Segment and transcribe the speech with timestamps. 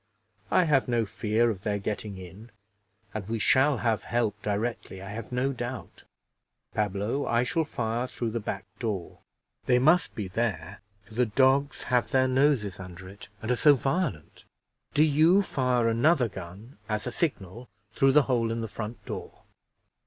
[0.49, 2.49] I have no fear of their getting in,
[3.13, 6.05] and we shall have help directly, I have no doubt.
[6.73, 9.19] Pablo, I shall fire through the back door;
[9.67, 13.75] they must be there, for the dogs have their noses under it, and are so
[13.75, 14.43] violent.
[14.95, 19.43] Do you fire another gun, as a signal, through the hole in the front door."